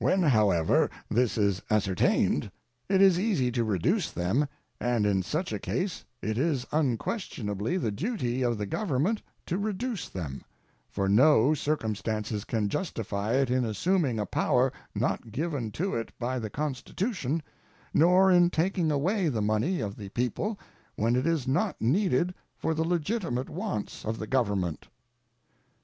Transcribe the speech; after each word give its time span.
When, 0.00 0.24
however, 0.24 0.90
this 1.08 1.38
is 1.38 1.62
ascertained, 1.70 2.50
it 2.88 3.00
is 3.00 3.16
easy 3.16 3.52
to 3.52 3.62
reduce 3.62 4.10
them, 4.10 4.48
and 4.80 5.06
in 5.06 5.22
such 5.22 5.52
a 5.52 5.60
case 5.60 6.04
it 6.20 6.36
is 6.36 6.66
unquestionably 6.72 7.76
the 7.76 7.92
duty 7.92 8.42
of 8.42 8.58
the 8.58 8.66
Government 8.66 9.22
to 9.46 9.56
reduce 9.56 10.08
them, 10.08 10.42
for 10.90 11.08
no 11.08 11.54
circumstances 11.54 12.42
can 12.42 12.68
justify 12.68 13.34
it 13.34 13.50
in 13.52 13.64
assuming 13.64 14.18
a 14.18 14.26
power 14.26 14.72
not 14.96 15.30
given 15.30 15.70
to 15.70 15.94
it 15.94 16.10
by 16.18 16.40
the 16.40 16.50
Constitution 16.50 17.40
nor 17.94 18.32
in 18.32 18.50
taking 18.50 18.90
away 18.90 19.28
the 19.28 19.40
money 19.42 19.78
of 19.78 19.96
the 19.96 20.08
people 20.08 20.58
when 20.96 21.14
it 21.14 21.24
is 21.24 21.46
not 21.46 21.80
needed 21.80 22.34
for 22.56 22.74
the 22.74 22.82
legitimate 22.84 23.48
wants 23.48 24.04
of 24.04 24.18
the 24.18 24.26
Government. 24.26 24.88